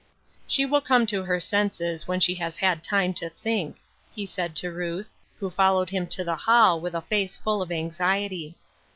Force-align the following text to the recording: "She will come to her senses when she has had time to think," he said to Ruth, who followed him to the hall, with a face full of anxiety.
"She 0.47 0.65
will 0.65 0.81
come 0.81 1.05
to 1.05 1.21
her 1.25 1.39
senses 1.39 2.07
when 2.07 2.19
she 2.19 2.33
has 2.33 2.57
had 2.57 2.81
time 2.83 3.13
to 3.13 3.29
think," 3.29 3.75
he 4.15 4.25
said 4.25 4.55
to 4.55 4.71
Ruth, 4.71 5.11
who 5.37 5.51
followed 5.51 5.91
him 5.91 6.07
to 6.07 6.23
the 6.23 6.35
hall, 6.35 6.81
with 6.81 6.95
a 6.95 7.01
face 7.01 7.37
full 7.37 7.61
of 7.61 7.71
anxiety. 7.71 8.55